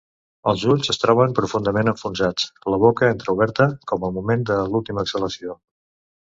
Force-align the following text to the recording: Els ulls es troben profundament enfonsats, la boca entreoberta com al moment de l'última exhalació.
Els 0.51 0.61
ulls 0.75 0.87
es 0.93 0.97
troben 1.03 1.35
profundament 1.39 1.91
enfonsats, 1.91 2.49
la 2.75 2.81
boca 2.85 3.11
entreoberta 3.19 3.69
com 3.93 4.09
al 4.09 4.19
moment 4.19 4.49
de 4.53 4.61
l'última 4.73 5.07
exhalació. 5.09 5.59